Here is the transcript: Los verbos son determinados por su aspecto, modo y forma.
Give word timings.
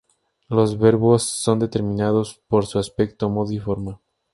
Los 0.49 0.79
verbos 0.79 1.21
son 1.21 1.59
determinados 1.59 2.41
por 2.47 2.65
su 2.65 2.79
aspecto, 2.79 3.29
modo 3.29 3.51
y 3.51 3.59
forma. 3.59 4.01